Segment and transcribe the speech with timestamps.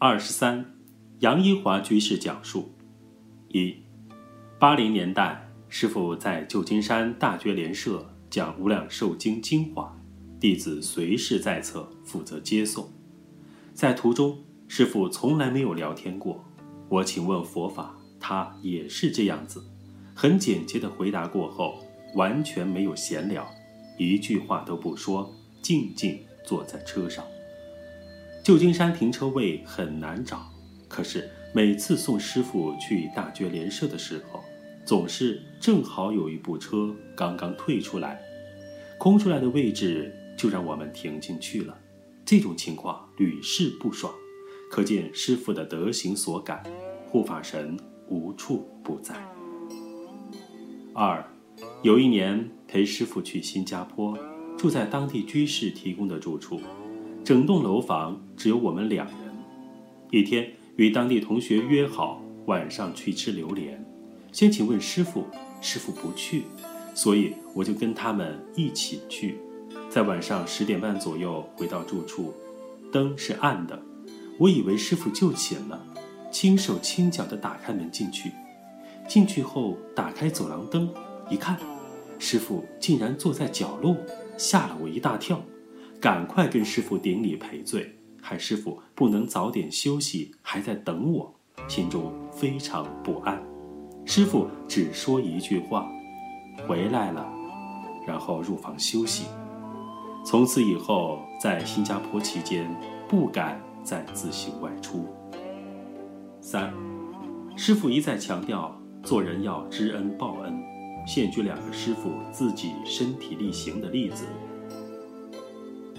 [0.00, 0.64] 二十三，
[1.18, 2.70] 杨一华居士讲述：
[3.48, 3.74] 一，
[4.56, 9.92] 八零年代，师傅在旧金山大觉莲社讲《无量寿经》精华，
[10.38, 12.88] 弟子随侍在侧，负责接送。
[13.74, 14.38] 在途中，
[14.68, 16.44] 师傅从来没有聊天过。
[16.88, 19.64] 我请问佛法，他也是这样子，
[20.14, 21.84] 很简洁的回答过后，
[22.14, 23.44] 完全没有闲聊，
[23.98, 27.24] 一句话都不说，静静坐在车上。
[28.48, 30.50] 旧金山停车位很难找，
[30.88, 34.42] 可是每次送师傅去大觉莲社的时候，
[34.86, 38.18] 总是正好有一部车刚刚退出来，
[38.96, 41.76] 空出来的位置就让我们停进去了。
[42.24, 44.10] 这种情况屡试不爽，
[44.70, 46.64] 可见师傅的德行所感，
[47.06, 49.14] 护法神无处不在。
[50.94, 51.22] 二，
[51.82, 54.16] 有一年陪师傅去新加坡，
[54.56, 56.62] 住在当地居士提供的住处。
[57.28, 59.16] 整栋楼房只有我们两人。
[60.10, 63.84] 一天与当地同学约好晚上去吃榴莲，
[64.32, 65.26] 先请问师傅，
[65.60, 66.44] 师傅不去，
[66.94, 69.36] 所以我就跟他们一起去。
[69.90, 72.32] 在晚上十点半左右回到住处，
[72.90, 73.78] 灯是暗的，
[74.38, 75.78] 我以为师傅就寝了，
[76.32, 78.32] 轻手轻脚地打开门进去。
[79.06, 80.88] 进去后打开走廊灯，
[81.28, 81.58] 一看，
[82.18, 83.94] 师傅竟然坐在角落，
[84.38, 85.42] 吓了我一大跳。
[86.00, 91.34] 赶快跟师傅顶礼赔罪，害师傅不能早点休息，还在等我，
[91.66, 93.42] 心中非常不安。
[94.04, 95.90] 师傅只说一句话
[96.68, 97.28] ：“回来了。”
[98.06, 99.26] 然后入房休息。
[100.24, 102.72] 从此以后，在新加坡期间，
[103.08, 105.04] 不敢再自行外出。
[106.40, 106.72] 三，
[107.56, 110.62] 师傅一再强调做人要知恩报恩，
[111.06, 114.24] 现举两个师傅自己身体力行的例子。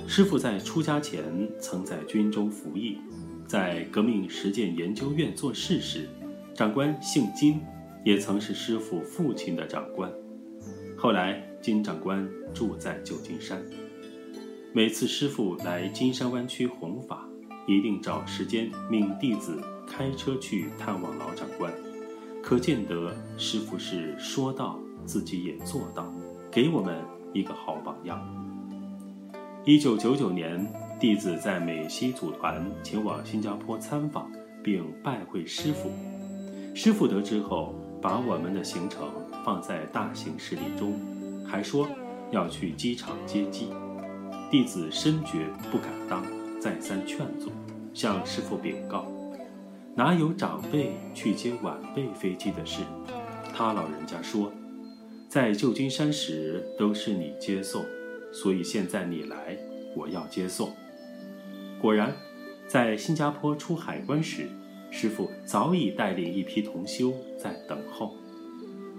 [0.10, 1.24] 师傅在出家前
[1.60, 2.98] 曾在军中服役，
[3.48, 6.10] 在革命实践研究院做事时，
[6.56, 7.62] 长官姓金，
[8.04, 10.12] 也曾是师傅父亲的长官。
[10.98, 13.64] 后来金长官住在旧金山，
[14.74, 17.30] 每次师傅来金山湾区弘法，
[17.68, 21.72] 一定找时间命弟子开车去探望老长官，
[22.42, 26.12] 可见得师傅是说到自己也做到，
[26.50, 26.98] 给我们
[27.32, 28.39] 一个好榜样。
[29.66, 30.66] 一九九九年，
[31.00, 34.32] 弟子在美西组团前往新加坡参访，
[34.64, 35.92] 并拜会师傅。
[36.74, 39.12] 师傅得知后，把我们的行程
[39.44, 40.98] 放在大型事历中，
[41.46, 41.88] 还说
[42.32, 43.68] 要去机场接机。
[44.50, 46.24] 弟子深觉不敢当，
[46.60, 47.52] 再三劝阻，
[47.94, 49.06] 向师傅禀告：
[49.94, 52.82] 哪有长辈去接晚辈飞机的事？
[53.54, 54.52] 他老人家说，
[55.28, 57.84] 在旧金山时都是你接送。
[58.32, 59.58] 所以现在你来，
[59.96, 60.76] 我要接送。
[61.82, 62.14] 果然，
[62.68, 64.48] 在新加坡出海关时，
[64.92, 68.16] 师傅早已带领一批同修在等候。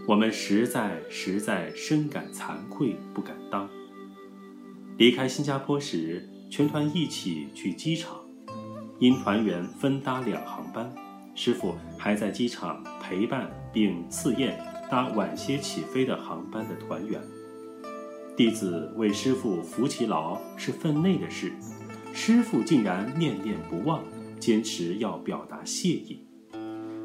[0.09, 3.69] 我们实在实在深感惭愧，不敢当。
[4.97, 8.17] 离开新加坡时，全团一起去机场，
[8.99, 10.93] 因团员分搭两航班，
[11.35, 14.59] 师傅还在机场陪伴并赐宴
[14.91, 17.21] 搭晚些起飞的航班的团员。
[18.41, 21.53] 弟子为师傅扶其劳是分内的事，
[22.15, 24.03] 师傅竟然念念不忘，
[24.39, 26.25] 坚持要表达谢意。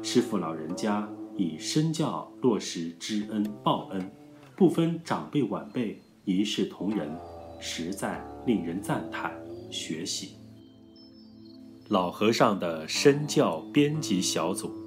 [0.02, 4.10] 师傅老人家以身教落实知恩报恩，
[4.56, 7.14] 不分长辈晚辈，一视同仁，
[7.60, 9.30] 实在令人赞叹
[9.70, 10.38] 学习。
[11.90, 14.85] 老和尚的身教编辑小组。